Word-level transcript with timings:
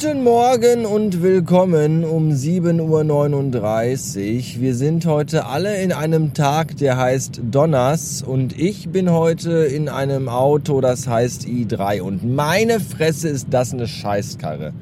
Guten 0.00 0.22
Morgen 0.22 0.86
und 0.86 1.22
willkommen 1.22 2.04
um 2.04 2.30
7.39 2.30 4.54
Uhr. 4.54 4.62
Wir 4.62 4.74
sind 4.76 5.06
heute 5.06 5.46
alle 5.46 5.82
in 5.82 5.90
einem 5.90 6.34
Tag, 6.34 6.76
der 6.76 6.96
heißt 6.96 7.40
Donners 7.50 8.22
und 8.22 8.56
ich 8.56 8.90
bin 8.90 9.10
heute 9.10 9.50
in 9.50 9.88
einem 9.88 10.28
Auto, 10.28 10.80
das 10.80 11.08
heißt 11.08 11.46
i3 11.46 12.00
und 12.00 12.22
meine 12.22 12.78
Fresse 12.78 13.28
ist 13.28 13.48
das 13.50 13.72
eine 13.72 13.88
Scheißkarre. 13.88 14.72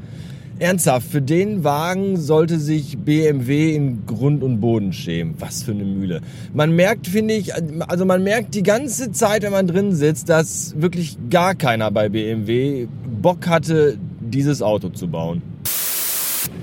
Ernsthaft, 0.58 1.10
für 1.10 1.22
den 1.22 1.64
Wagen 1.64 2.18
sollte 2.18 2.58
sich 2.58 2.98
BMW 2.98 3.74
in 3.74 4.04
Grund 4.04 4.42
und 4.42 4.60
Boden 4.60 4.92
schämen. 4.92 5.36
Was 5.38 5.62
für 5.62 5.72
eine 5.72 5.84
Mühle. 5.84 6.20
Man 6.52 6.76
merkt, 6.76 7.06
finde 7.06 7.34
ich, 7.34 7.54
also 7.54 8.04
man 8.04 8.22
merkt 8.22 8.54
die 8.54 8.62
ganze 8.62 9.12
Zeit, 9.12 9.44
wenn 9.44 9.52
man 9.52 9.66
drin 9.66 9.94
sitzt, 9.94 10.28
dass 10.28 10.74
wirklich 10.78 11.16
gar 11.30 11.54
keiner 11.54 11.90
bei 11.90 12.10
BMW 12.10 12.86
Bock 13.20 13.48
hatte, 13.48 13.98
dieses 14.36 14.62
Auto 14.62 14.90
zu 14.90 15.08
bauen. 15.08 15.42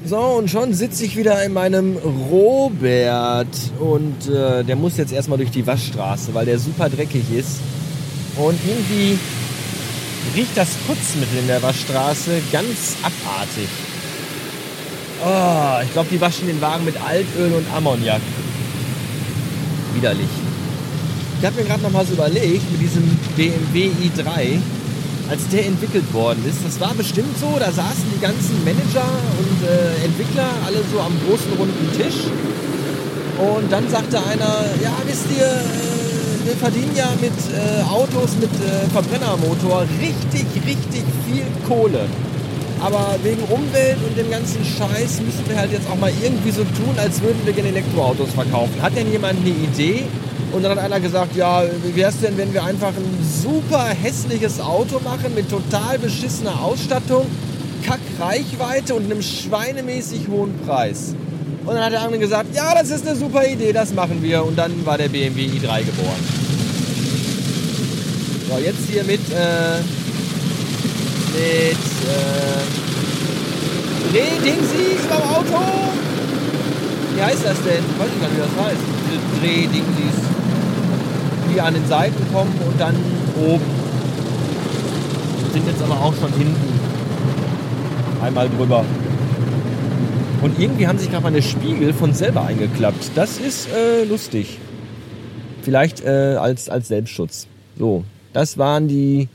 So, 0.06 0.18
und 0.18 0.50
schon 0.50 0.74
sitze 0.74 1.06
ich 1.06 1.18
wieder 1.18 1.44
in 1.44 1.54
meinem 1.54 1.98
Robert 2.30 3.48
und 3.80 4.30
äh, 4.30 4.64
der 4.64 4.76
muss 4.76 4.98
jetzt 4.98 5.12
erstmal 5.12 5.38
durch 5.38 5.52
die 5.52 5.66
Waschstraße, 5.66 6.34
weil 6.34 6.46
der 6.46 6.60
super 6.60 6.90
dreckig 6.90 7.24
ist. 7.34 7.60
Und 8.38 8.60
irgendwie 8.68 9.18
riecht 10.36 10.56
das 10.56 10.70
Putzmittel 10.88 11.40
in 11.40 11.48
der 11.48 11.62
Waschstraße 11.64 12.32
ganz 12.52 12.96
abartig. 13.02 13.70
Oh, 15.26 15.84
ich 15.84 15.94
glaube, 15.94 16.10
die 16.12 16.20
waschen 16.20 16.48
den 16.48 16.62
Wagen 16.62 16.86
mit 16.86 16.96
Altöl 17.02 17.54
und 17.54 17.66
Ammoniak. 17.74 18.22
Widerlich. 19.96 20.30
Ich 21.40 21.46
habe 21.46 21.56
mir 21.62 21.68
gerade 21.68 21.84
noch 21.84 21.92
mal 21.92 22.06
so 22.06 22.14
überlegt, 22.14 22.72
mit 22.72 22.82
diesem 22.82 23.04
BMW 23.36 23.90
i3, 23.90 24.60
als 25.30 25.48
der 25.50 25.66
entwickelt 25.66 26.14
worden 26.14 26.44
ist, 26.48 26.60
das 26.66 26.80
war 26.80 26.94
bestimmt 26.94 27.38
so, 27.40 27.58
da 27.60 27.72
saßen 27.72 28.06
die 28.16 28.22
ganzen 28.22 28.64
Manager 28.64 29.08
und 29.40 29.58
äh, 29.64 30.06
Entwickler 30.06 30.50
alle 30.66 30.80
so 30.92 31.00
am 31.00 31.14
großen 31.26 31.54
runden 31.58 31.88
Tisch. 31.96 32.28
Und 33.40 33.72
dann 33.72 33.90
sagte 33.90 34.18
einer, 34.18 34.66
ja, 34.82 34.94
wisst 35.06 35.26
ihr, 35.36 35.46
äh, 35.46 36.46
wir 36.46 36.56
verdienen 36.56 36.92
ja 36.96 37.10
mit 37.22 37.32
äh, 37.32 37.82
Autos 37.90 38.36
mit 38.40 38.52
äh, 38.52 38.88
Verbrennermotor 38.92 39.86
richtig, 40.00 40.46
richtig 40.66 41.04
viel 41.26 41.46
Kohle. 41.68 42.06
Aber 42.82 43.16
wegen 43.24 43.42
Umwelt 43.44 43.98
und 44.06 44.18
dem 44.18 44.30
ganzen 44.30 44.60
Scheiß 44.66 45.22
müssen 45.22 45.48
wir 45.48 45.56
halt 45.56 45.72
jetzt 45.72 45.90
auch 45.90 45.98
mal 45.98 46.12
irgendwie 46.22 46.52
so 46.52 46.64
tun, 46.64 46.94
als 46.98 47.22
würden 47.22 47.40
wir 47.46 47.54
gerne 47.54 47.70
Elektroautos 47.70 48.32
verkaufen. 48.32 48.82
Hat 48.82 48.96
denn 48.96 49.10
jemand 49.10 49.40
eine 49.40 49.50
Idee? 49.50 50.04
Und 50.54 50.62
dann 50.62 50.72
hat 50.72 50.80
einer 50.80 51.00
gesagt, 51.00 51.36
ja, 51.36 51.64
wie 51.84 51.96
wäre 51.96 52.12
es 52.12 52.20
denn, 52.20 52.38
wenn 52.38 52.54
wir 52.54 52.64
einfach 52.64 52.90
ein 52.90 53.28
super 53.42 53.86
hässliches 53.86 54.60
Auto 54.60 55.00
machen 55.04 55.34
mit 55.34 55.50
total 55.50 55.98
beschissener 55.98 56.62
Ausstattung, 56.62 57.26
Kackreichweite 57.84 58.94
und 58.94 59.06
einem 59.06 59.24
schweinemäßig 59.24 60.28
hohen 60.28 60.54
Preis. 60.60 61.16
Und 61.66 61.74
dann 61.74 61.86
hat 61.86 61.94
der 61.94 62.02
andere 62.02 62.20
gesagt, 62.20 62.56
ja, 62.56 62.76
das 62.76 62.92
ist 62.92 63.08
eine 63.08 63.16
super 63.16 63.48
Idee, 63.48 63.74
das 63.74 63.94
machen 63.94 64.22
wir. 64.22 64.46
Und 64.46 64.56
dann 64.58 64.86
war 64.86 64.98
der 64.98 65.10
BMW 65.10 65.46
i3 65.46 65.86
geboren. 65.86 66.20
So, 68.50 68.58
jetzt 68.60 68.88
hier 68.92 69.04
mit, 69.06 69.22
äh, 69.32 69.80
mit, 71.34 71.78
äh, 72.06 72.84
Drehdingsy 74.12 74.98
überm 75.04 75.24
Auto. 75.24 75.64
Wie 77.16 77.22
heißt 77.24 77.44
das 77.44 77.58
denn? 77.64 77.84
Ich 77.84 78.00
weiß 78.00 78.10
nicht, 78.10 78.22
wie 78.22 78.40
das 78.40 78.66
heißt. 78.66 78.82
Diese 79.10 79.20
Drehdingsys 79.40 80.23
die 81.54 81.62
an 81.62 81.74
den 81.74 81.88
Seiten 81.88 82.22
kommen 82.34 82.54
und 82.66 82.78
dann 82.80 82.96
oben. 83.38 83.64
Sind 85.52 85.68
jetzt 85.68 85.82
aber 85.82 86.00
auch 86.02 86.14
schon 86.16 86.32
hinten. 86.34 86.80
Einmal 88.22 88.48
drüber. 88.50 88.86
Und 90.42 90.60
irgendwie 90.60 90.88
haben 90.88 90.98
sich 90.98 91.12
gerade 91.12 91.24
meine 91.24 91.42
Spiegel 91.42 91.94
von 91.94 92.14
selber 92.14 92.46
eingeklappt. 92.46 93.12
Das 93.16 93.38
ist 93.38 93.70
äh, 93.72 94.04
lustig. 94.04 94.60
Vielleicht 95.62 96.04
äh, 96.04 96.36
als, 96.40 96.68
als 96.70 96.90
Selbstschutz. 96.90 97.48
So, 97.78 98.04
das 98.34 98.58
waren 98.58 98.90
die 98.90 99.30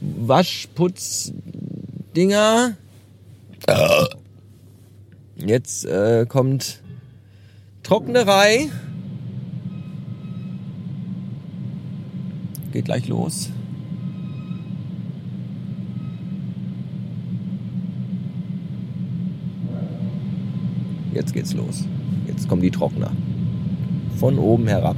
Waschputz-Dinger. 0.00 2.76
Jetzt 5.36 5.86
äh, 5.86 6.26
kommt 6.28 6.82
Trocknerei. 7.82 8.68
Geht 12.72 12.86
gleich 12.86 13.06
los. 13.06 13.50
Jetzt 21.12 21.34
geht's 21.34 21.52
los. 21.52 21.84
Jetzt 22.26 22.48
kommen 22.48 22.62
die 22.62 22.70
Trockner. 22.70 23.10
Von 24.16 24.38
oben 24.38 24.66
herab. 24.66 24.96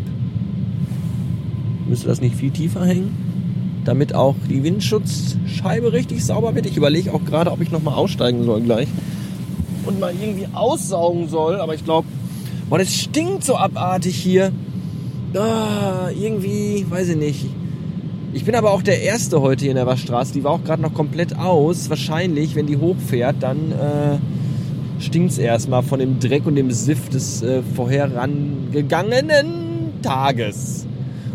Müsste 1.88 2.06
das 2.06 2.20
nicht 2.20 2.36
viel 2.36 2.52
tiefer 2.52 2.84
hängen? 2.86 3.82
Damit 3.84 4.14
auch 4.14 4.36
die 4.48 4.62
Windschutzscheibe 4.62 5.92
richtig 5.92 6.24
sauber 6.24 6.54
wird. 6.54 6.66
Ich 6.66 6.76
überlege 6.76 7.12
auch 7.12 7.24
gerade, 7.24 7.50
ob 7.50 7.60
ich 7.60 7.72
nochmal 7.72 7.94
aussteigen 7.94 8.44
soll 8.44 8.60
gleich. 8.60 8.88
Und 9.84 9.98
mal 9.98 10.14
irgendwie 10.14 10.46
aussaugen 10.54 11.28
soll. 11.28 11.56
Aber 11.56 11.74
ich 11.74 11.84
glaube, 11.84 12.06
boah, 12.70 12.78
das 12.78 12.94
stinkt 12.94 13.42
so 13.42 13.56
abartig 13.56 14.14
hier. 14.14 14.52
Ah, 15.34 16.10
irgendwie, 16.16 16.86
weiß 16.88 17.08
ich 17.08 17.16
nicht. 17.16 17.46
Ich 18.34 18.44
bin 18.44 18.54
aber 18.56 18.72
auch 18.72 18.82
der 18.82 19.00
Erste 19.00 19.40
heute 19.40 19.62
hier 19.62 19.70
in 19.70 19.76
der 19.76 19.86
Waschstraße. 19.86 20.32
Die 20.32 20.42
war 20.42 20.50
auch 20.50 20.64
gerade 20.64 20.82
noch 20.82 20.92
komplett 20.92 21.38
aus. 21.38 21.88
Wahrscheinlich, 21.88 22.56
wenn 22.56 22.66
die 22.66 22.76
hochfährt, 22.76 23.36
dann 23.38 23.70
äh, 23.70 24.18
stinkt 25.00 25.30
es 25.30 25.38
erstmal 25.38 25.84
von 25.84 26.00
dem 26.00 26.18
Dreck 26.18 26.44
und 26.44 26.56
dem 26.56 26.72
Siff 26.72 27.08
des 27.10 27.44
äh, 27.44 27.62
vorherangegangenen 27.76 30.00
Tages. 30.02 30.84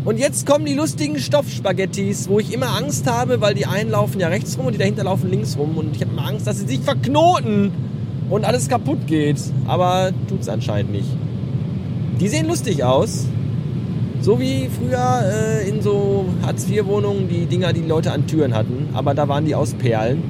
Und 0.04 0.18
jetzt 0.18 0.44
kommen 0.44 0.66
die 0.66 0.74
lustigen 0.74 1.18
Stoffspaghettis, 1.18 2.28
wo 2.28 2.38
ich 2.38 2.52
immer 2.52 2.76
Angst 2.76 3.10
habe, 3.10 3.40
weil 3.40 3.54
die 3.54 3.64
einen 3.64 3.90
laufen 3.90 4.20
ja 4.20 4.28
rechts 4.28 4.58
rum 4.58 4.66
und 4.66 4.74
die 4.74 4.78
dahinter 4.78 5.04
laufen 5.04 5.30
links 5.30 5.56
rum. 5.56 5.78
Und 5.78 5.96
ich 5.96 6.02
habe 6.02 6.12
immer 6.12 6.26
Angst, 6.26 6.46
dass 6.46 6.58
sie 6.58 6.66
sich 6.66 6.80
verknoten 6.80 7.70
und 8.28 8.44
alles 8.44 8.68
kaputt 8.68 9.06
geht. 9.06 9.38
Aber 9.66 10.10
tut's 10.28 10.50
anscheinend 10.50 10.92
nicht. 10.92 11.08
Die 12.20 12.28
sehen 12.28 12.46
lustig 12.46 12.84
aus. 12.84 13.24
So 14.22 14.38
wie 14.38 14.68
früher 14.68 15.22
äh, 15.24 15.68
in 15.68 15.80
so 15.80 16.26
Hartz-IV-Wohnungen 16.42 17.26
die 17.28 17.46
Dinger, 17.46 17.72
die, 17.72 17.80
die 17.80 17.88
Leute 17.88 18.12
an 18.12 18.26
Türen 18.26 18.54
hatten. 18.54 18.90
Aber 18.92 19.14
da 19.14 19.28
waren 19.28 19.46
die 19.46 19.54
aus 19.54 19.72
Perlen. 19.72 20.22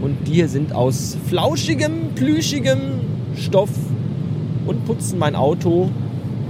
Und 0.00 0.26
die 0.26 0.34
hier 0.34 0.48
sind 0.48 0.74
aus 0.74 1.16
flauschigem, 1.28 2.14
plüschigem 2.14 2.78
Stoff 3.36 3.70
und 4.66 4.84
putzen 4.84 5.18
mein 5.18 5.34
Auto 5.34 5.90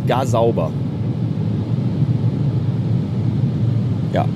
gar 0.06 0.26
sauber. 0.26 0.70
Ja. 4.12 4.26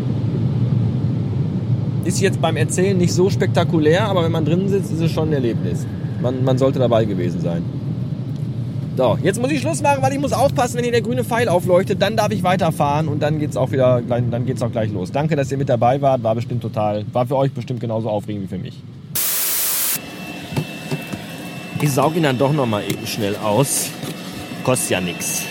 Ist 2.04 2.20
jetzt 2.20 2.40
beim 2.40 2.56
Erzählen 2.56 2.96
nicht 2.96 3.12
so 3.12 3.28
spektakulär, 3.30 4.06
aber 4.06 4.24
wenn 4.24 4.32
man 4.32 4.44
drin 4.44 4.68
sitzt, 4.68 4.92
ist 4.92 5.00
es 5.00 5.10
schon 5.10 5.28
ein 5.30 5.34
Erlebnis. 5.34 5.86
Man, 6.22 6.44
man 6.44 6.56
sollte 6.56 6.78
dabei 6.78 7.04
gewesen 7.04 7.40
sein. 7.40 7.62
So, 8.96 9.18
jetzt 9.22 9.38
muss 9.38 9.50
ich 9.50 9.60
Schluss 9.60 9.82
machen, 9.82 10.00
weil 10.00 10.14
ich 10.14 10.18
muss 10.18 10.32
aufpassen, 10.32 10.76
wenn 10.76 10.84
hier 10.84 10.92
der 10.92 11.02
grüne 11.02 11.22
Pfeil 11.22 11.50
aufleuchtet, 11.50 12.00
dann 12.00 12.16
darf 12.16 12.32
ich 12.32 12.42
weiterfahren 12.42 13.08
und 13.08 13.20
dann 13.20 13.38
geht's 13.38 13.54
auch 13.54 13.70
wieder, 13.70 14.00
dann 14.00 14.46
geht's 14.46 14.62
auch 14.62 14.72
gleich 14.72 14.90
los. 14.90 15.12
Danke, 15.12 15.36
dass 15.36 15.52
ihr 15.52 15.58
mit 15.58 15.68
dabei 15.68 16.00
wart, 16.00 16.22
war 16.22 16.34
bestimmt 16.34 16.62
total, 16.62 17.04
war 17.12 17.26
für 17.26 17.36
euch 17.36 17.52
bestimmt 17.52 17.80
genauso 17.80 18.08
aufregend 18.08 18.44
wie 18.44 18.56
für 18.56 18.62
mich. 18.62 18.82
Ich 21.82 21.92
saug 21.92 22.16
ihn 22.16 22.22
dann 22.22 22.38
doch 22.38 22.54
noch 22.54 22.64
mal 22.64 22.84
eben 22.84 23.06
schnell 23.06 23.36
aus. 23.36 23.90
Kostet 24.64 24.90
ja 24.90 25.00
nichts. 25.02 25.42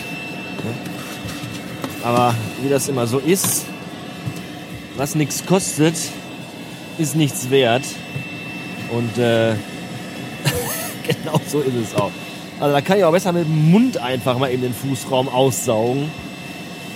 Aber 2.02 2.34
wie 2.62 2.68
das 2.68 2.88
immer 2.88 3.06
so 3.06 3.18
ist, 3.18 3.64
was 4.96 5.14
nichts 5.14 5.46
kostet, 5.46 5.94
ist 6.98 7.14
nichts 7.14 7.48
wert. 7.50 7.84
Und 8.90 9.18
äh, 9.18 9.52
genau 11.06 11.40
so 11.46 11.60
ist 11.60 11.76
es 11.76 11.94
auch. 11.94 12.10
Also 12.58 12.72
da 12.74 12.80
kann 12.80 12.98
ich 12.98 13.04
auch 13.04 13.12
besser 13.12 13.32
mit 13.32 13.44
dem 13.44 13.70
Mund 13.70 13.98
einfach 13.98 14.38
mal 14.38 14.50
eben 14.50 14.62
den 14.62 14.72
Fußraum 14.72 15.28
aussaugen. 15.28 16.10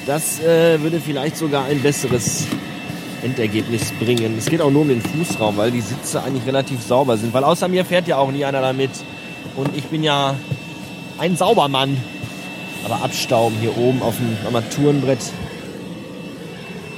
Das 0.07 0.41
äh, 0.41 0.81
würde 0.81 1.01
vielleicht 1.01 1.37
sogar 1.37 1.67
ein 1.67 1.83
besseres 1.83 2.47
Endergebnis 3.23 3.93
bringen. 3.93 4.37
Es 4.39 4.47
geht 4.47 4.63
auch 4.63 4.71
nur 4.71 4.83
um 4.83 4.89
den 4.89 5.03
Fußraum, 5.03 5.59
weil 5.59 5.71
die 5.71 5.83
Sitze 5.83 6.23
eigentlich 6.23 6.47
relativ 6.47 6.83
sauber 6.83 7.19
sind. 7.19 7.35
Weil 7.35 7.45
außer 7.45 7.69
mir 7.69 7.85
fährt 7.85 8.09
ja 8.09 8.17
auch 8.17 8.31
nie 8.31 8.45
einer 8.45 8.63
damit. 8.63 8.91
Und 9.57 9.77
ich 9.77 9.85
bin 9.85 10.03
ja 10.03 10.35
ein 11.19 11.37
Saubermann. 11.37 11.97
Aber 12.87 13.05
abstauben 13.05 13.59
hier 13.61 13.77
oben 13.77 14.03
auf 14.03 14.17
dem 14.17 14.35
Armaturenbrett. 14.47 15.21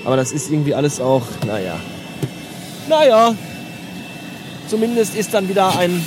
Aber 0.04 0.16
das 0.16 0.30
ist 0.30 0.50
irgendwie 0.52 0.76
alles 0.76 1.00
auch, 1.00 1.22
naja. 1.44 1.74
Naja. 2.88 3.34
Zumindest 4.68 5.16
ist 5.16 5.34
dann 5.34 5.48
wieder 5.48 5.76
ein 5.76 6.04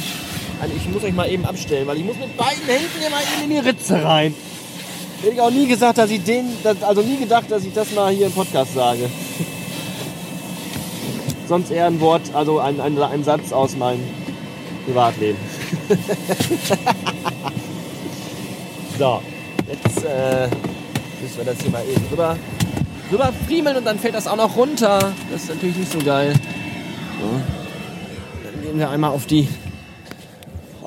also 0.62 0.74
ich 0.76 0.90
muss 0.90 1.04
euch 1.04 1.14
mal 1.14 1.30
eben 1.30 1.46
abstellen, 1.46 1.88
weil 1.88 1.98
ich 1.98 2.06
muss 2.06 2.18
mit 2.18 2.36
beiden 2.38 2.64
Händen 2.66 2.90
hier 3.00 3.10
mal 3.10 3.22
in 3.44 3.50
die 3.50 3.58
Ritze 3.58 4.04
rein. 4.04 4.34
Hätte 5.22 5.34
ich 5.34 5.42
auch 5.42 5.52
nie 5.52 5.68
gesagt, 5.68 5.98
dass 5.98 6.12
ich 6.12 6.24
den, 6.24 6.46
also 6.82 7.02
nie 7.02 7.18
gedacht, 7.18 7.50
dass 7.50 7.64
ich 7.64 7.74
das 7.74 7.92
mal 7.94 8.14
hier 8.14 8.28
im 8.28 8.32
Podcast 8.32 8.74
sage. 8.74 9.10
Sonst 11.48 11.72
eher 11.72 11.88
ein 11.88 12.00
Wort, 12.00 12.22
also 12.34 12.60
ein, 12.60 12.80
ein, 12.80 13.02
ein 13.02 13.24
Satz 13.24 13.52
aus 13.52 13.76
meinem 13.76 14.02
Privatleben. 14.86 15.38
so, 19.00 19.22
jetzt 19.70 20.06
äh, 20.06 20.48
müssen 21.22 21.38
wir 21.38 21.46
das 21.46 21.62
hier 21.62 21.72
mal 21.72 21.84
eben 21.88 22.06
rüber, 22.12 22.38
rüber 23.12 23.34
friemeln 23.48 23.78
und 23.78 23.86
dann 23.86 24.00
fällt 24.00 24.16
das 24.16 24.28
auch 24.28 24.38
noch 24.38 24.56
runter. 24.56 25.14
Das 25.32 25.44
ist 25.44 25.50
natürlich 25.50 25.78
nicht 25.78 25.92
so 25.92 26.00
geil. 26.00 26.34
So. 27.22 27.28
Dann 28.44 28.62
gehen 28.62 28.80
wir 28.80 28.90
einmal 28.90 29.12
auf 29.12 29.26
die 29.26 29.48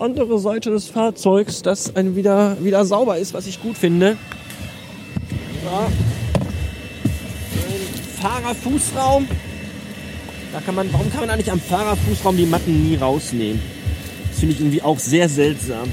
andere 0.02 0.38
Seite 0.38 0.70
des 0.70 0.88
Fahrzeugs, 0.88 1.62
das 1.62 1.94
ein 1.96 2.16
wieder, 2.16 2.56
wieder 2.60 2.84
sauber 2.84 3.18
ist, 3.18 3.34
was 3.34 3.46
ich 3.46 3.60
gut 3.60 3.76
finde. 3.76 4.16
Ja. 5.64 5.88
Fahrerfußraum. 8.20 9.28
Da 10.52 10.60
kann 10.60 10.74
man, 10.74 10.92
warum 10.92 11.10
kann 11.10 11.20
man 11.20 11.30
eigentlich 11.30 11.52
am 11.52 11.60
Fahrerfußraum 11.60 12.36
die 12.36 12.46
Matten 12.46 12.88
nie 12.88 12.96
rausnehmen? 12.96 13.60
Das 14.30 14.40
finde 14.40 14.54
ich 14.54 14.60
irgendwie 14.60 14.82
auch 14.82 14.98
sehr 14.98 15.28
seltsam. 15.28 15.88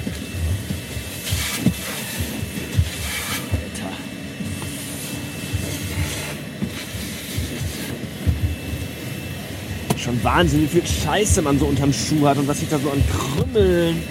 Wahnsinn, 10.25 10.63
wie 10.63 10.67
viel 10.67 10.83
Scheiße 10.85 11.41
man 11.43 11.59
so 11.59 11.65
unterm 11.65 11.93
Schuh 11.93 12.27
hat 12.27 12.37
und 12.37 12.47
was 12.47 12.59
sich 12.59 12.67
da 12.67 12.79
so 12.79 12.89
an 12.89 13.01
Krümmeln 13.07 14.01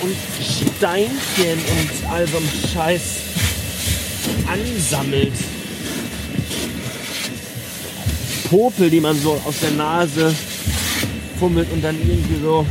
und 0.00 0.16
Steinchen 0.40 1.58
und 1.58 2.10
all 2.10 2.26
so 2.26 2.36
einem 2.36 2.48
Scheiß 2.72 3.02
ansammelt. 4.46 5.32
Popel, 8.48 8.88
die 8.88 9.00
man 9.00 9.20
so 9.20 9.32
aus 9.44 9.54
der 9.60 9.72
Nase 9.72 10.32
fummelt 11.38 11.70
und 11.72 11.82
dann 11.82 11.96
irgendwie 12.00 12.40
so 12.40 12.64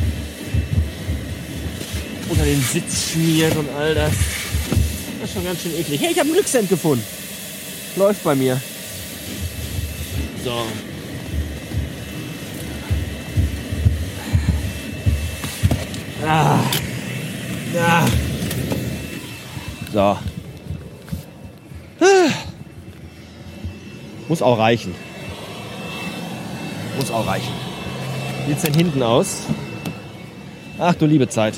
unter 2.29 2.45
den 2.45 2.61
Sitz 2.61 3.11
schmiert 3.11 3.55
und 3.57 3.67
all 3.77 3.93
das. 3.93 4.13
Das 5.19 5.29
ist 5.29 5.35
schon 5.35 5.43
ganz 5.43 5.61
schön 5.61 5.77
eklig. 5.77 5.99
Hey, 5.99 6.11
ich 6.13 6.19
habe 6.19 6.29
ein 6.29 6.33
Glückshemd 6.33 6.69
gefunden. 6.69 7.03
Läuft 7.97 8.23
bei 8.23 8.35
mir. 8.35 8.59
So, 10.45 10.65
Ah. 16.25 16.59
Ah. 17.77 18.05
So. 19.91 19.99
Ah. 19.99 20.17
Muss 24.29 24.41
auch 24.41 24.57
reichen. 24.57 24.95
Muss 26.97 27.11
auch 27.11 27.27
reichen. 27.27 27.51
Wie 28.45 28.51
sieht's 28.51 28.63
denn 28.63 28.73
hinten 28.73 29.03
aus? 29.03 29.43
Ach 30.79 30.95
du 30.95 31.05
liebe 31.05 31.27
Zeit. 31.27 31.55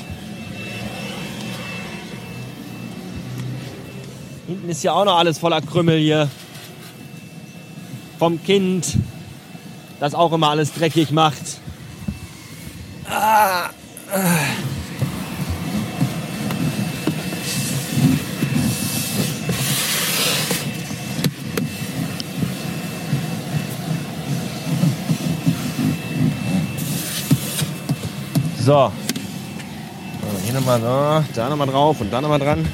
Hinten 4.46 4.68
ist 4.68 4.82
ja 4.82 4.92
auch 4.92 5.04
noch 5.04 5.18
alles 5.18 5.38
voller 5.38 5.60
Krümmel 5.60 5.98
hier. 5.98 6.28
Vom 8.18 8.42
Kind, 8.42 8.96
das 10.00 10.14
auch 10.14 10.32
immer 10.32 10.50
alles 10.50 10.72
dreckig 10.72 11.10
macht. 11.10 11.60
Ah. 13.08 13.70
So. 28.66 28.90
Hier 30.44 30.54
nochmal 30.54 30.80
so, 30.80 31.34
da 31.36 31.48
nochmal 31.48 31.68
drauf 31.68 32.00
und 32.00 32.12
da 32.12 32.20
nochmal 32.20 32.40
dran. 32.40 32.66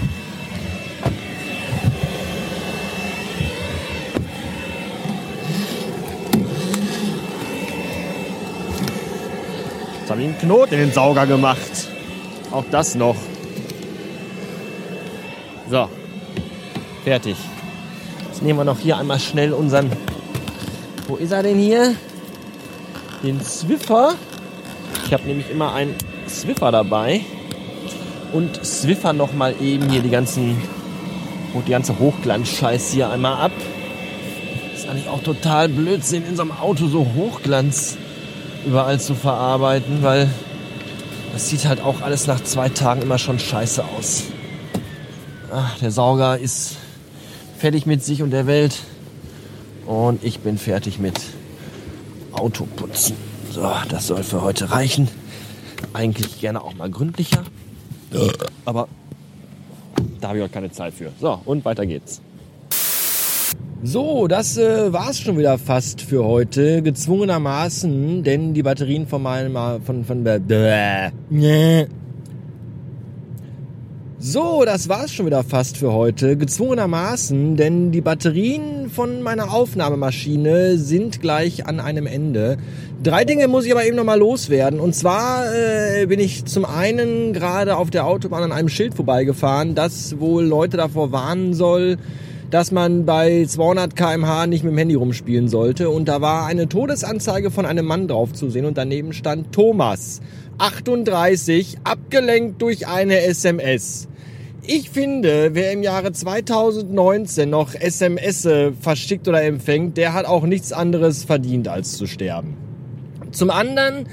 habe 10.08 10.20
ich 10.20 10.28
einen 10.28 10.38
Knoten 10.38 10.74
in 10.74 10.80
den 10.80 10.92
Sauger 10.92 11.26
gemacht. 11.26 11.88
Auch 12.50 12.64
das 12.70 12.94
noch. 12.94 13.16
So, 15.70 15.90
fertig. 17.04 17.36
Jetzt 18.28 18.42
nehmen 18.42 18.58
wir 18.58 18.64
noch 18.64 18.78
hier 18.78 18.96
einmal 18.96 19.20
schnell 19.20 19.52
unseren... 19.52 19.92
Wo 21.06 21.16
ist 21.16 21.32
er 21.32 21.42
denn 21.42 21.58
hier? 21.58 21.94
Den 23.22 23.42
Swiffer. 23.42 24.14
Ich 25.12 25.18
habe 25.18 25.28
nämlich 25.28 25.50
immer 25.50 25.74
einen 25.74 25.94
Swiffer 26.26 26.72
dabei. 26.72 27.20
Und 28.32 28.64
Swiffer 28.64 29.12
noch 29.12 29.34
mal 29.34 29.54
eben 29.60 29.90
hier 29.90 30.00
die 30.00 30.08
ganzen... 30.08 30.56
Die 31.66 31.70
ganze 31.70 31.98
Hochglanz-Scheiß 31.98 32.92
hier 32.92 33.10
einmal 33.10 33.34
ab. 33.34 33.52
Ist 34.74 34.88
eigentlich 34.88 35.08
auch 35.08 35.22
total 35.22 35.68
Blödsinn, 35.68 36.24
in 36.26 36.34
so 36.34 36.40
einem 36.40 36.52
Auto 36.52 36.86
so 36.86 37.06
Hochglanz 37.14 37.98
überall 38.64 38.98
zu 39.00 39.14
verarbeiten, 39.14 40.02
weil 40.02 40.30
das 41.34 41.50
sieht 41.50 41.66
halt 41.66 41.82
auch 41.82 42.00
alles 42.00 42.26
nach 42.26 42.42
zwei 42.42 42.70
Tagen 42.70 43.02
immer 43.02 43.18
schon 43.18 43.38
scheiße 43.38 43.84
aus. 43.84 44.22
Ach, 45.52 45.78
der 45.80 45.90
Sauger 45.90 46.38
ist 46.38 46.76
fertig 47.58 47.84
mit 47.84 48.02
sich 48.02 48.22
und 48.22 48.30
der 48.30 48.46
Welt 48.46 48.78
und 49.84 50.24
ich 50.24 50.40
bin 50.40 50.56
fertig 50.56 50.98
mit 50.98 51.20
Autoputzen. 52.32 53.31
So, 53.52 53.70
das 53.90 54.06
soll 54.06 54.22
für 54.22 54.40
heute 54.40 54.70
reichen. 54.70 55.08
Eigentlich 55.92 56.40
gerne 56.40 56.64
auch 56.64 56.74
mal 56.74 56.90
gründlicher, 56.90 57.42
aber 58.64 58.88
da 60.22 60.28
habe 60.28 60.38
ich 60.38 60.44
heute 60.44 60.54
keine 60.54 60.70
Zeit 60.70 60.94
für. 60.94 61.12
So, 61.20 61.38
und 61.44 61.62
weiter 61.66 61.84
geht's. 61.84 62.22
So, 63.82 64.26
das 64.26 64.56
äh, 64.56 64.90
war's 64.94 65.20
schon 65.20 65.36
wieder 65.36 65.58
fast 65.58 66.00
für 66.00 66.24
heute. 66.24 66.80
Gezwungenermaßen, 66.80 68.22
denn 68.22 68.54
die 68.54 68.62
Batterien 68.62 69.06
von 69.06 69.22
meinem 69.22 69.82
von 69.82 70.04
von 70.06 70.24
äh, 70.24 71.20
so, 74.24 74.62
das 74.64 74.88
war's 74.88 75.12
schon 75.12 75.26
wieder 75.26 75.42
fast 75.42 75.78
für 75.78 75.92
heute. 75.92 76.36
Gezwungenermaßen, 76.36 77.56
denn 77.56 77.90
die 77.90 78.00
Batterien 78.00 78.88
von 78.88 79.20
meiner 79.20 79.52
Aufnahmemaschine 79.52 80.78
sind 80.78 81.20
gleich 81.20 81.66
an 81.66 81.80
einem 81.80 82.06
Ende. 82.06 82.56
Drei 83.02 83.24
Dinge 83.24 83.48
muss 83.48 83.64
ich 83.64 83.72
aber 83.72 83.84
eben 83.84 83.96
nochmal 83.96 84.20
loswerden. 84.20 84.78
Und 84.78 84.94
zwar 84.94 85.52
äh, 85.52 86.06
bin 86.06 86.20
ich 86.20 86.44
zum 86.44 86.64
einen 86.64 87.32
gerade 87.32 87.76
auf 87.76 87.90
der 87.90 88.06
Autobahn 88.06 88.44
an 88.44 88.52
einem 88.52 88.68
Schild 88.68 88.94
vorbeigefahren, 88.94 89.74
das 89.74 90.20
wohl 90.20 90.44
Leute 90.44 90.76
davor 90.76 91.10
warnen 91.10 91.52
soll, 91.52 91.96
dass 92.52 92.70
man 92.70 93.04
bei 93.04 93.44
200 93.44 93.96
kmh 93.96 94.46
nicht 94.46 94.62
mit 94.62 94.72
dem 94.72 94.78
Handy 94.78 94.94
rumspielen 94.94 95.48
sollte. 95.48 95.90
Und 95.90 96.06
da 96.06 96.20
war 96.20 96.46
eine 96.46 96.68
Todesanzeige 96.68 97.50
von 97.50 97.66
einem 97.66 97.86
Mann 97.86 98.06
drauf 98.06 98.34
zu 98.34 98.50
sehen 98.50 98.66
und 98.66 98.78
daneben 98.78 99.12
stand 99.12 99.50
Thomas, 99.50 100.20
38, 100.58 101.78
abgelenkt 101.82 102.62
durch 102.62 102.86
eine 102.86 103.20
SMS. 103.22 104.06
Ich 104.64 104.90
finde, 104.90 105.56
wer 105.56 105.72
im 105.72 105.82
Jahre 105.82 106.12
2019 106.12 107.50
noch 107.50 107.74
SMS 107.74 108.48
verschickt 108.80 109.26
oder 109.26 109.42
empfängt, 109.42 109.96
der 109.96 110.14
hat 110.14 110.24
auch 110.24 110.44
nichts 110.44 110.72
anderes 110.72 111.24
verdient 111.24 111.66
als 111.66 111.96
zu 111.96 112.06
sterben. 112.06 112.61
Zum 113.32 113.50
anderen 113.50 114.06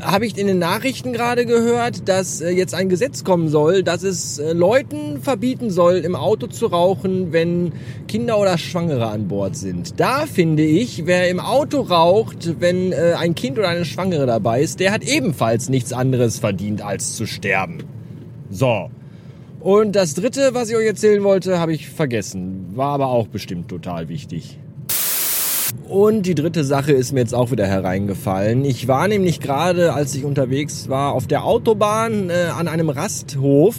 habe 0.00 0.26
ich 0.26 0.36
in 0.36 0.46
den 0.46 0.58
Nachrichten 0.58 1.12
gerade 1.12 1.46
gehört, 1.46 2.08
dass 2.08 2.40
äh, 2.40 2.50
jetzt 2.50 2.74
ein 2.74 2.88
Gesetz 2.88 3.24
kommen 3.24 3.48
soll, 3.48 3.82
dass 3.82 4.02
es 4.02 4.38
äh, 4.38 4.52
Leuten 4.52 5.20
verbieten 5.22 5.70
soll, 5.70 5.98
im 5.98 6.16
Auto 6.16 6.46
zu 6.46 6.66
rauchen, 6.66 7.32
wenn 7.32 7.72
Kinder 8.08 8.38
oder 8.38 8.58
Schwangere 8.58 9.06
an 9.06 9.28
Bord 9.28 9.56
sind. 9.56 10.00
Da 10.00 10.26
finde 10.26 10.64
ich, 10.64 11.06
wer 11.06 11.28
im 11.28 11.40
Auto 11.40 11.80
raucht, 11.80 12.60
wenn 12.60 12.92
äh, 12.92 13.14
ein 13.18 13.34
Kind 13.34 13.58
oder 13.58 13.68
eine 13.68 13.84
Schwangere 13.84 14.26
dabei 14.26 14.62
ist, 14.62 14.80
der 14.80 14.92
hat 14.92 15.04
ebenfalls 15.04 15.68
nichts 15.68 15.92
anderes 15.92 16.38
verdient, 16.38 16.82
als 16.82 17.14
zu 17.14 17.26
sterben. 17.26 17.78
So. 18.50 18.90
Und 19.60 19.96
das 19.96 20.14
dritte, 20.14 20.50
was 20.52 20.68
ich 20.68 20.76
euch 20.76 20.86
erzählen 20.86 21.22
wollte, 21.24 21.58
habe 21.58 21.72
ich 21.72 21.88
vergessen. 21.88 22.66
War 22.74 22.90
aber 22.90 23.06
auch 23.06 23.28
bestimmt 23.28 23.68
total 23.68 24.08
wichtig. 24.08 24.58
Und 25.88 26.26
die 26.26 26.34
dritte 26.34 26.64
Sache 26.64 26.92
ist 26.92 27.12
mir 27.12 27.20
jetzt 27.20 27.34
auch 27.34 27.50
wieder 27.50 27.66
hereingefallen. 27.66 28.64
Ich 28.64 28.88
war 28.88 29.06
nämlich 29.06 29.40
gerade, 29.40 29.92
als 29.92 30.14
ich 30.14 30.24
unterwegs 30.24 30.88
war, 30.88 31.12
auf 31.12 31.26
der 31.26 31.44
Autobahn 31.44 32.30
äh, 32.30 32.50
an 32.56 32.68
einem 32.68 32.88
Rasthof 32.88 33.76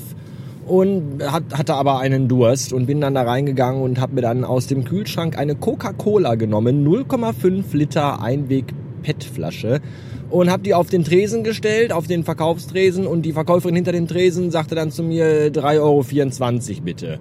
und 0.65 1.23
hat, 1.23 1.43
hatte 1.53 1.75
aber 1.75 1.99
einen 1.99 2.27
Durst 2.27 2.73
und 2.73 2.85
bin 2.85 3.01
dann 3.01 3.13
da 3.15 3.23
reingegangen 3.23 3.81
und 3.81 3.99
habe 3.99 4.15
mir 4.15 4.21
dann 4.21 4.43
aus 4.43 4.67
dem 4.67 4.83
Kühlschrank 4.83 5.37
eine 5.37 5.55
Coca-Cola 5.55 6.35
genommen, 6.35 6.87
0,5 6.87 7.75
Liter 7.75 8.21
Einweg-PET-Flasche 8.21 9.81
und 10.29 10.49
habe 10.49 10.63
die 10.63 10.73
auf 10.73 10.89
den 10.89 11.03
Tresen 11.03 11.43
gestellt, 11.43 11.93
auf 11.93 12.07
den 12.07 12.23
Verkaufstresen 12.23 13.07
und 13.07 13.23
die 13.23 13.33
Verkäuferin 13.33 13.75
hinter 13.75 13.91
dem 13.91 14.07
Tresen 14.07 14.51
sagte 14.51 14.75
dann 14.75 14.91
zu 14.91 15.03
mir 15.03 15.51
3,24 15.51 15.79
Euro 15.79 16.81
bitte. 16.83 17.19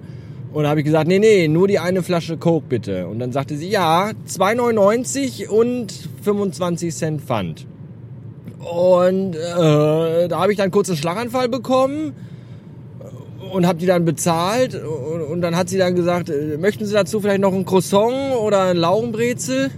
Und 0.55 0.63
da 0.63 0.69
habe 0.69 0.79
ich 0.79 0.85
gesagt, 0.85 1.09
nee, 1.09 1.19
nee, 1.19 1.49
nur 1.49 1.67
die 1.67 1.79
eine 1.79 2.01
Flasche 2.01 2.37
Coke 2.37 2.67
bitte. 2.69 3.07
Und 3.07 3.19
dann 3.19 3.33
sagte 3.33 3.57
sie, 3.57 3.67
ja, 3.67 4.11
2,99 4.25 5.49
und 5.49 5.91
25 6.21 6.95
Cent 6.95 7.21
Pfand. 7.21 7.67
Und 8.59 9.35
äh, 9.35 10.29
da 10.29 10.39
habe 10.39 10.53
ich 10.53 10.57
dann 10.57 10.71
kurz 10.71 10.87
einen 10.87 10.97
Schlaganfall 10.97 11.49
bekommen 11.49 12.13
und 13.51 13.67
habe 13.67 13.79
die 13.79 13.85
dann 13.85 14.05
bezahlt 14.05 14.75
und, 14.75 15.23
und, 15.23 15.41
dann 15.41 15.57
hat 15.57 15.67
sie 15.67 15.77
dann 15.77 15.93
gesagt, 15.93 16.29
äh, 16.29 16.55
möchten 16.57 16.85
Sie 16.85 16.93
dazu 16.93 17.19
vielleicht 17.19 17.41
noch 17.41 17.53
ein 17.53 17.65
Croissant 17.65 18.37
oder 18.37 18.61
ein 18.61 18.77
Laugenbrezel? 18.77 19.71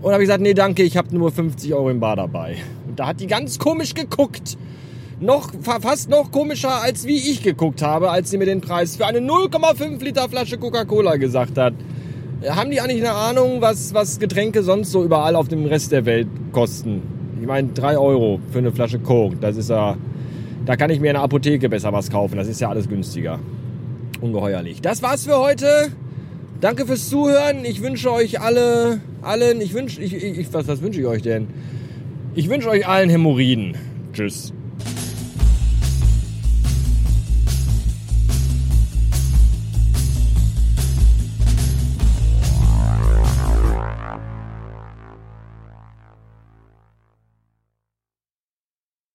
Und 0.00 0.10
habe 0.10 0.22
ich 0.22 0.26
gesagt, 0.26 0.42
nee, 0.42 0.54
danke, 0.54 0.84
ich 0.84 0.96
habe 0.96 1.14
nur 1.14 1.30
50 1.30 1.74
Euro 1.74 1.90
im 1.90 2.00
Bar 2.00 2.16
dabei. 2.16 2.56
Und 2.88 2.98
da 2.98 3.08
hat 3.08 3.20
die 3.20 3.26
ganz 3.26 3.58
komisch 3.58 3.92
geguckt. 3.92 4.56
Noch, 5.22 5.52
fast 5.62 6.10
noch 6.10 6.30
komischer, 6.30 6.82
als 6.82 7.06
wie 7.06 7.16
ich 7.16 7.42
geguckt 7.42 7.80
habe, 7.80 8.10
als 8.10 8.30
sie 8.30 8.38
mir 8.38 8.46
den 8.46 8.60
Preis 8.60 8.96
für 8.96 9.06
eine 9.06 9.20
0,5 9.20 10.02
Liter 10.02 10.28
Flasche 10.28 10.58
Coca-Cola 10.58 11.16
gesagt 11.16 11.56
hat. 11.56 11.74
Haben 12.46 12.70
die 12.72 12.80
eigentlich 12.80 13.00
eine 13.02 13.14
Ahnung, 13.14 13.60
was, 13.60 13.94
was 13.94 14.18
Getränke 14.18 14.62
sonst 14.62 14.90
so 14.90 15.04
überall 15.04 15.36
auf 15.36 15.48
dem 15.48 15.64
Rest 15.64 15.92
der 15.92 16.04
Welt 16.06 16.26
kosten? 16.50 17.02
Ich 17.40 17.46
meine, 17.46 17.68
3 17.68 17.96
Euro 17.98 18.40
für 18.50 18.58
eine 18.58 18.72
Flasche 18.72 18.98
Coke, 18.98 19.36
das 19.40 19.56
ist 19.56 19.70
ja 19.70 19.96
da 20.64 20.76
kann 20.76 20.90
ich 20.90 21.00
mir 21.00 21.08
in 21.08 21.14
der 21.14 21.22
Apotheke 21.22 21.68
besser 21.68 21.92
was 21.92 22.10
kaufen. 22.10 22.36
Das 22.36 22.46
ist 22.46 22.60
ja 22.60 22.68
alles 22.68 22.88
günstiger. 22.88 23.38
Ungeheuerlich. 24.20 24.80
Das 24.80 25.02
war's 25.02 25.24
für 25.24 25.38
heute. 25.38 25.88
Danke 26.60 26.86
fürs 26.86 27.08
Zuhören. 27.08 27.64
Ich 27.64 27.82
wünsche 27.82 28.12
euch 28.12 28.40
alle, 28.40 29.00
allen, 29.22 29.60
ich 29.60 29.74
wünsche, 29.74 30.00
ich, 30.00 30.14
ich, 30.14 30.52
was, 30.52 30.68
was 30.68 30.80
wünsche 30.80 31.00
ich 31.00 31.06
euch 31.06 31.22
denn? 31.22 31.48
Ich 32.34 32.48
wünsche 32.48 32.68
euch 32.68 32.86
allen 32.86 33.10
Hämorrhoiden. 33.10 33.74
Tschüss. 34.12 34.52